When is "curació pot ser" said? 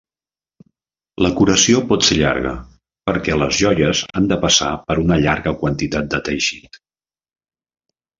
1.39-2.15